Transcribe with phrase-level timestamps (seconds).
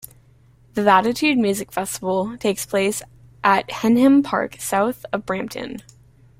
[0.73, 3.03] The Latitude music festival takes place
[3.43, 5.83] at Henham Park south of Brampton.